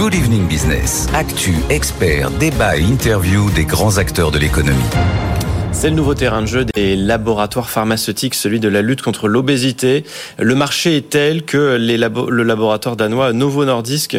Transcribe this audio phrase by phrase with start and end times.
[0.00, 1.08] Good Evening Business.
[1.12, 4.78] Actu, experts, débat et interview des grands acteurs de l'économie.
[5.72, 10.04] C'est le nouveau terrain de jeu des laboratoires pharmaceutiques, celui de la lutte contre l'obésité.
[10.38, 14.16] Le marché est tel que le laboratoire danois Novo Nordisk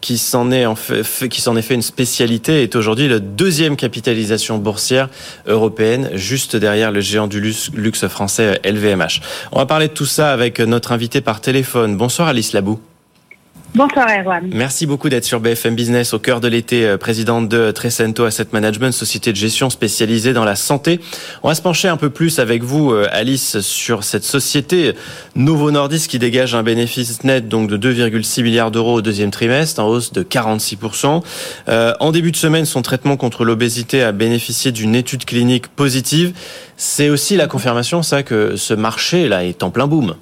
[0.00, 3.76] qui s'en est, en fait, qui s'en est fait une spécialité, est aujourd'hui la deuxième
[3.76, 5.10] capitalisation boursière
[5.46, 9.20] européenne, juste derrière le géant du luxe français LVMH.
[9.52, 11.98] On va parler de tout ça avec notre invité par téléphone.
[11.98, 12.80] Bonsoir Alice Labou.
[13.72, 14.50] Bonsoir Erwan.
[14.52, 18.48] Merci beaucoup d'être sur BFM Business au cœur de l'été, euh, présidente de Trecento Asset
[18.52, 20.98] Management, société de gestion spécialisée dans la santé.
[21.44, 24.94] On va se pencher un peu plus avec vous, euh, Alice, sur cette société
[25.36, 29.80] Novo Nordisk qui dégage un bénéfice net donc de 2,6 milliards d'euros au deuxième trimestre,
[29.80, 31.22] en hausse de 46%.
[31.68, 36.32] Euh, en début de semaine, son traitement contre l'obésité a bénéficié d'une étude clinique positive.
[36.76, 40.16] C'est aussi la confirmation, ça, que ce marché là est en plein boom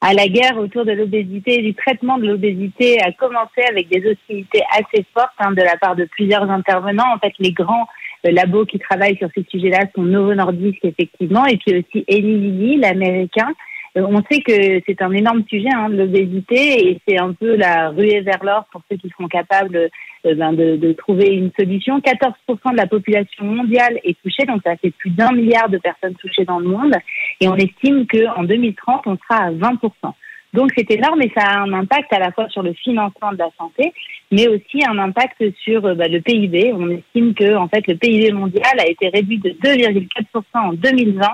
[0.00, 4.10] à la guerre autour de l'obésité et du traitement de l'obésité a commencé avec des
[4.10, 7.14] hostilités assez fortes hein, de la part de plusieurs intervenants.
[7.14, 7.86] En fait, les grands
[8.26, 12.38] euh, labos qui travaillent sur ces sujets-là sont Novo Nordisk, effectivement, et puis aussi Eli
[12.38, 13.48] Lilly, l'américain,
[13.96, 18.20] on sait que c'est un énorme sujet, hein, l'obésité, et c'est un peu la ruée
[18.20, 19.90] vers l'or pour ceux qui seront capables
[20.26, 21.98] euh, ben, de, de, trouver une solution.
[21.98, 26.14] 14% de la population mondiale est touchée, donc ça fait plus d'un milliard de personnes
[26.14, 26.94] touchées dans le monde,
[27.40, 30.14] et on estime qu'en 2030, on sera à 20%.
[30.52, 33.38] Donc c'est énorme et ça a un impact à la fois sur le financement de
[33.38, 33.92] la santé,
[34.32, 36.72] mais aussi un impact sur euh, bah, le PIB.
[36.72, 41.28] On estime que en fait le PIB mondial a été réduit de 2,4% en 2020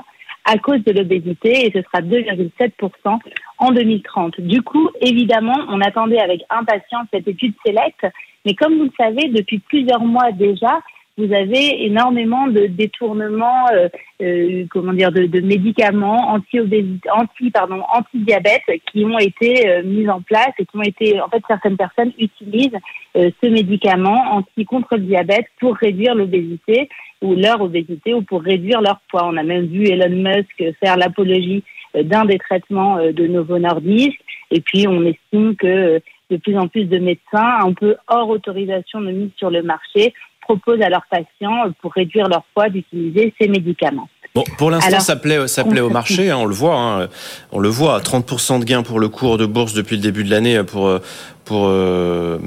[0.47, 3.19] à cause de l'obésité et ce sera 2,7%
[3.59, 4.41] en 2030.
[4.41, 8.07] Du coup, évidemment, on attendait avec impatience cette étude SELECT,
[8.45, 10.81] mais comme vous le savez, depuis plusieurs mois déjà,
[11.19, 13.89] vous avez énormément de détournements, euh,
[14.23, 20.09] euh, comment dire, de, de médicaments anti-obésité, anti, pardon, anti-diabète qui ont été euh, mis
[20.11, 22.77] en place et qui ont été, en fait, certaines personnes utilisent
[23.17, 26.89] euh, ce médicament anti contre le diabète pour réduire l'obésité
[27.23, 29.27] ou leur obésité ou pour réduire leur poids.
[29.27, 34.21] On a même vu Elon Musk faire l'apologie d'un des traitements de Novo Nordisk.
[34.51, 35.99] Et puis, on estime que
[36.31, 40.13] de plus en plus de médecins, un peu hors autorisation de mise sur le marché,
[40.47, 44.09] proposent à leurs patients, pour réduire leur poids, d'utiliser ces médicaments.
[44.35, 46.79] Bon, pour l'instant, ça plaît, ça plaît au marché, hein, on le voit.
[46.79, 47.09] Hein,
[47.53, 50.31] on le voit, 30% de gains pour le cours de bourse depuis le début de
[50.31, 51.01] l'année pour
[51.47, 52.39] pour euh,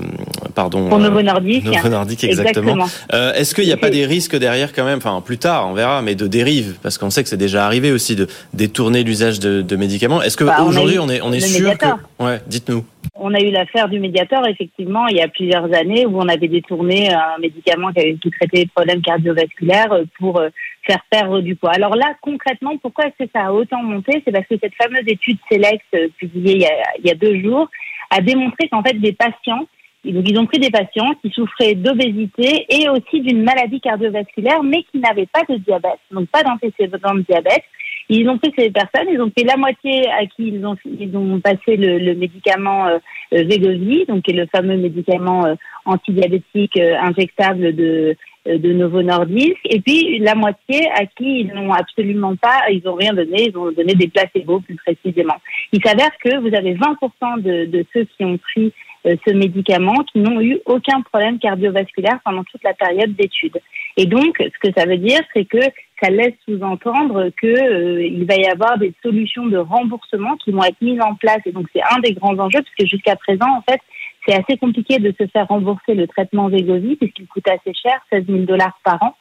[0.54, 1.66] pardon pour Novo Nordisk.
[1.66, 2.86] Novo Nordisk exactement.
[3.14, 5.74] Euh, Est-ce qu'il n'y a pas des risques derrière quand même, enfin plus tard, on
[5.74, 9.40] verra, mais de dérive, parce qu'on sait que c'est déjà arrivé aussi de détourner l'usage
[9.40, 10.22] de, de, médicaments.
[10.22, 11.86] Est-ce que bah, aujourd'hui on est on est sûr que
[12.24, 12.84] ouais, dites-nous.
[13.16, 16.48] On a eu l'affaire du médiateur, effectivement, il y a plusieurs années où on avait
[16.48, 20.50] détourné un médicament qui, avait, qui traitait des problèmes cardiovasculaires pour euh,
[20.86, 21.72] faire perdre du poids.
[21.72, 24.22] Alors là, concrètement, pourquoi est-ce que ça a autant monté?
[24.26, 27.16] C'est parce que cette fameuse étude Select euh, publiée il y a, il y a
[27.16, 27.70] deux jours
[28.10, 29.68] a démontré qu'en fait des patients,
[30.04, 35.00] ils ont pris des patients qui souffraient d'obésité et aussi d'une maladie cardiovasculaire, mais qui
[35.00, 37.64] n'avaient pas de diabète, donc pas d'antécédent de diabète.
[38.10, 41.16] Ils ont pris ces personnes, ils ont pris la moitié à qui ils ont, ils
[41.16, 42.98] ont passé le, le médicament euh,
[43.32, 45.56] Vegovi, donc qui est le fameux médicament euh,
[45.86, 48.16] antidiabétique euh, injectable de
[48.48, 52.82] euh, de Novo Nordisk, et puis la moitié à qui ils n'ont absolument pas, ils
[52.86, 55.36] n'ont rien donné, ils ont donné des placebos plus précisément.
[55.74, 58.72] Il s'avère que vous avez 20% de, de ceux qui ont pris
[59.06, 63.58] euh, ce médicament qui n'ont eu aucun problème cardiovasculaire pendant toute la période d'étude.
[63.98, 65.60] Et donc, ce que ça veut dire, c'est que
[66.02, 70.82] ça laisse sous-entendre qu'il euh, va y avoir des solutions de remboursement qui vont être
[70.82, 71.40] mises en place.
[71.46, 73.80] Et donc, c'est un des grands enjeux, parce que jusqu'à présent, en fait,
[74.26, 78.26] c'est assez compliqué de se faire rembourser le traitement Vegovi puisqu'il coûte assez cher, 16
[78.28, 79.16] 000 dollars par an.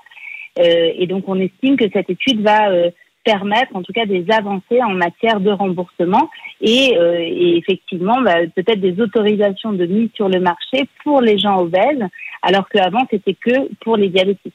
[0.59, 2.91] Euh, et donc on estime que cette étude va euh,
[3.25, 6.29] permettre en tout cas des avancées en matière de remboursement
[6.61, 11.61] et, et effectivement bah, peut-être des autorisations de mise sur le marché pour les gens
[11.61, 12.05] obèses
[12.43, 14.55] alors qu'avant c'était que pour les diabétiques.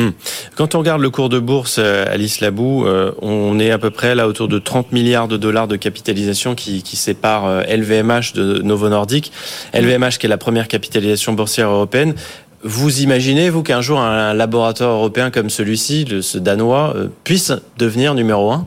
[0.00, 0.08] Hmm.
[0.56, 3.90] Quand on regarde le cours de bourse, euh, Alice Labou, euh, on est à peu
[3.90, 8.56] près là autour de 30 milliards de dollars de capitalisation qui, qui sépare LVMH euh,
[8.56, 9.30] de Novo Nordisk.
[9.74, 12.14] LVMH qui est la première capitalisation boursière européenne.
[12.62, 18.50] Vous imaginez, vous, qu'un jour un laboratoire européen comme celui-ci, ce danois, puisse devenir numéro
[18.50, 18.66] un?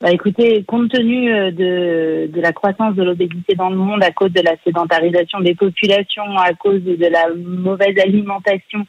[0.00, 4.32] Bah écoutez, compte tenu de, de la croissance de l'obésité dans le monde à cause
[4.32, 8.84] de la sédentarisation des populations, à cause de la mauvaise alimentation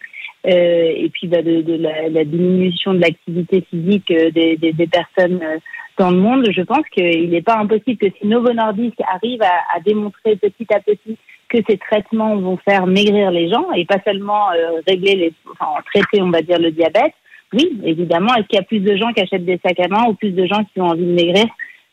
[0.47, 4.73] euh, et puis bah, de, de la, la, diminution de l'activité physique euh, des, des,
[4.73, 5.57] des, personnes euh,
[5.97, 9.75] dans le monde, je pense qu'il n'est pas impossible que si Novo Nordisk arrive à,
[9.75, 11.17] à, démontrer petit à petit
[11.49, 14.49] que ces traitements vont faire maigrir les gens et pas seulement
[14.87, 17.13] régler les, enfin traiter, on va dire, le diabète.
[17.53, 18.33] Oui, évidemment.
[18.35, 20.31] Est-ce qu'il y a plus de gens qui achètent des sacs à main ou plus
[20.31, 21.45] de gens qui ont envie de maigrir?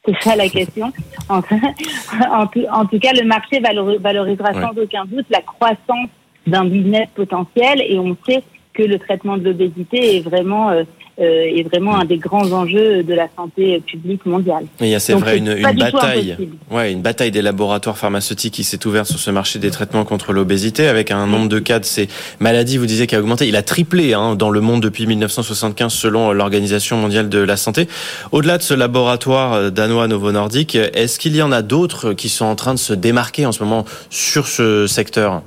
[0.04, 0.93] C'est ça la question.
[1.28, 1.43] En,
[2.46, 6.08] tout, cas, le marché valorisera sans aucun doute la croissance
[6.46, 8.43] d'un business potentiel et on sait
[8.75, 10.82] que le traitement de l'obésité est vraiment euh,
[11.23, 14.65] est vraiment un des grands enjeux de la santé publique mondiale.
[14.81, 16.37] Il y a c'est vrai une, une bataille,
[16.71, 20.33] ouais, une bataille des laboratoires pharmaceutiques qui s'est ouverte sur ce marché des traitements contre
[20.33, 22.09] l'obésité avec un nombre de cas de ces
[22.41, 23.49] maladies, vous disiez, qui a augmenté.
[23.49, 27.89] Il a triplé hein, dans le monde depuis 1975 selon l'Organisation mondiale de la santé.
[28.33, 32.29] Au-delà de ce laboratoire euh, danois Novo Nordisk, est-ce qu'il y en a d'autres qui
[32.29, 35.43] sont en train de se démarquer en ce moment sur ce secteur?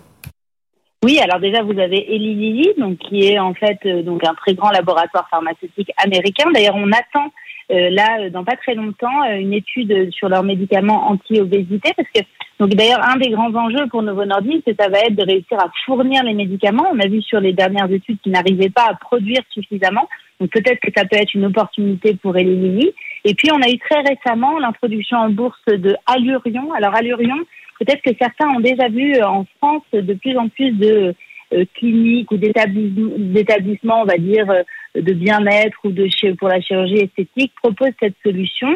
[1.06, 4.34] Oui, alors déjà vous avez Eli Lilly, donc qui est en fait euh, donc un
[4.34, 6.50] très grand laboratoire pharmaceutique américain.
[6.52, 7.32] D'ailleurs, on attend
[7.70, 12.22] euh, là euh, dans pas très longtemps une étude sur leurs médicaments anti-obésité parce que
[12.60, 15.60] donc d'ailleurs un des grands enjeux pour Novo Nordisk, c'est ça va être de réussir
[15.60, 16.88] à fournir les médicaments.
[16.92, 20.10] On a vu sur les dernières études qu'ils n'arrivaient pas à produire suffisamment.
[20.40, 22.94] Donc peut-être que ça peut être une opportunité pour Eli Lilly.
[23.26, 26.74] Et puis on a eu très récemment l'introduction en bourse de Allurion.
[26.74, 27.38] Alors Allurion,
[27.80, 31.14] Peut-être que certains ont déjà vu euh, en France de plus en plus de
[31.54, 34.64] euh, cliniques ou d'établissements, on va dire, euh,
[34.96, 38.70] de bien-être ou de pour la chirurgie esthétique proposent cette solution.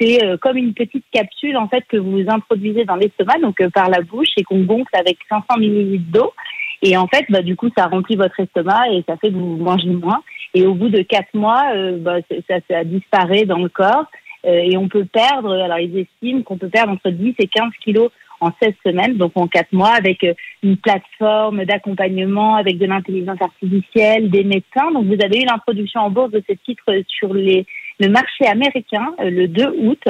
[0.00, 4.00] c'est comme une petite capsule en fait que vous introduisez dans l'estomac, donc par la
[4.00, 6.32] bouche, et qu'on gonfle avec 500 millilitres d'eau.
[6.80, 9.58] Et en fait, bah, du coup, ça remplit votre estomac et ça fait que vous
[9.58, 10.22] mangez moins.
[10.54, 11.64] Et au bout de quatre mois,
[11.98, 12.16] bah,
[12.48, 14.06] ça, ça disparaît dans le corps.
[14.44, 18.10] et on peut perdre, alors ils estiment qu'on peut perdre entre 10 et 15 kilos
[18.42, 23.40] en 16 semaines, donc en 4 mois, avec euh, une plateforme d'accompagnement, avec de l'intelligence
[23.40, 24.90] artificielle, des médecins.
[24.92, 27.64] Donc vous avez eu l'introduction en bourse de ce titre sur les,
[28.00, 30.02] le marché américain euh, le 2 août.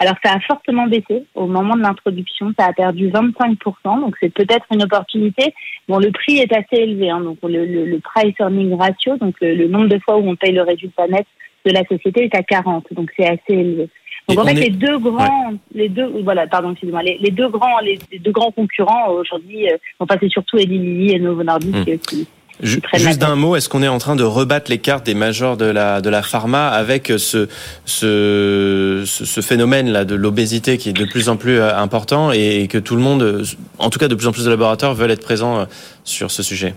[0.00, 4.32] Alors ça a fortement baissé au moment de l'introduction, ça a perdu 25%, donc c'est
[4.32, 5.54] peut-être une opportunité.
[5.88, 9.54] Bon, le prix est assez élevé, hein, donc le, le, price earning ratio, donc le,
[9.56, 11.26] le nombre de fois où on paye le résultat net
[11.64, 13.88] de la société est à 40, donc c'est assez élevé.
[14.28, 17.98] Donc en fait, les deux grands, les deux, voilà, pardon, excusez-moi, les, deux grands, les,
[18.18, 21.98] deux grands concurrents aujourd'hui, euh, enfin c'est surtout Eli Lilly et Novo Nordisk hmm.
[21.98, 22.26] qui,
[22.60, 25.66] Juste d'un mot, est-ce qu'on est en train de rebattre les cartes des majors de
[25.66, 27.48] la de la pharma avec ce
[27.84, 32.66] ce ce phénomène là de l'obésité qui est de plus en plus euh, important et
[32.68, 33.44] que tout le monde,
[33.78, 35.64] en tout cas de plus en plus de laboratoires veulent être présents euh,
[36.02, 36.74] sur ce sujet?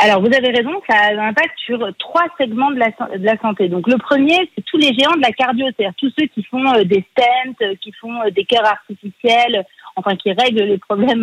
[0.00, 3.68] Alors, vous avez raison, ça a un impact sur trois segments de la, santé.
[3.68, 6.64] Donc, le premier, c'est tous les géants de la cardio, c'est-à-dire tous ceux qui font
[6.72, 9.64] euh, des stents, euh, qui font euh, des cœurs artificiels,
[9.96, 11.22] enfin, qui règlent les problèmes,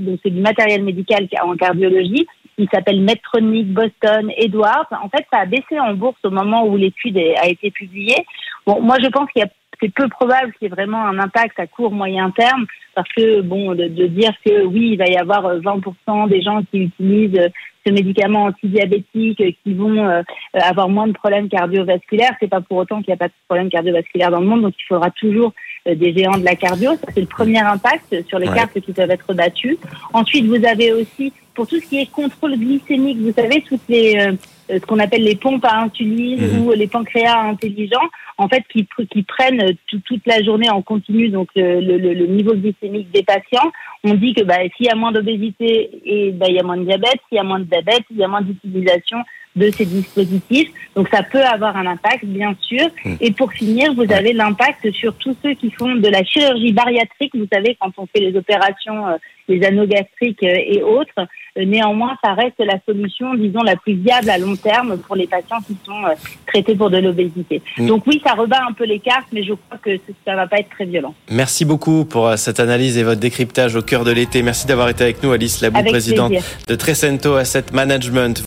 [0.00, 2.26] donc c'est du matériel médical en cardiologie.
[2.58, 4.88] Il s'appelle Medtronic, Boston, Edwards.
[4.90, 8.26] En fait, ça a baissé en bourse au moment où l'étude a été publiée.
[8.66, 9.48] Bon, moi, je pense qu'il y a
[9.80, 13.40] c'est peu probable qu'il y ait vraiment un impact à court moyen terme parce que
[13.40, 17.50] bon de, dire que oui il va y avoir 20% des gens qui utilisent
[17.86, 20.22] ce médicament antidiabétique qui vont euh,
[20.54, 22.34] avoir moins de problèmes cardiovasculaires.
[22.40, 24.74] C'est pas pour autant qu'il n'y a pas de problèmes cardiovasculaires dans le monde, donc
[24.78, 25.52] il faudra toujours
[25.88, 26.92] euh, des géants de la cardio.
[26.92, 29.78] Ça, c'est le premier impact sur les cartes qui peuvent être battues.
[30.12, 34.16] Ensuite, vous avez aussi, pour tout ce qui est contrôle glycémique, vous savez, toutes les,
[34.16, 34.32] euh,
[34.78, 36.66] ce qu'on appelle les pompes à insuline mhm.
[36.66, 38.08] ou les pancréas intelligents,
[38.38, 42.54] en fait, qui, qui prennent toute la journée en continu donc le, le, le, niveau
[42.54, 43.70] glycémique des patients.
[44.04, 46.76] On dit que bah, s'il y a moins d'obésité, et bah, il y a moins
[46.76, 47.20] de diabète.
[47.28, 49.18] S'il y a moins de diabète, il y a moins d'utilisation
[49.56, 50.70] de ces dispositifs.
[50.94, 52.88] Donc ça peut avoir un impact, bien sûr.
[53.04, 53.14] Hmm.
[53.20, 57.32] Et pour finir, vous avez l'impact sur tous ceux qui font de la chirurgie bariatrique.
[57.34, 59.16] Vous savez, quand on fait les opérations, euh,
[59.48, 63.94] les anneaux gastriques euh, et autres, euh, néanmoins, ça reste la solution, disons, la plus
[63.94, 66.02] viable à long terme pour les patients qui sont
[66.46, 67.62] traités pour de l'obésité.
[67.78, 67.86] Hmm.
[67.86, 70.58] Donc oui, ça rebat un peu les cartes, mais je crois que ça va pas
[70.58, 71.14] être très violent.
[71.30, 74.42] Merci beaucoup pour cette analyse et votre décryptage au cœur de l'été.
[74.42, 76.32] Merci d'avoir été avec nous, Alice Labou, présidente
[76.68, 78.40] de Trecento Asset Management.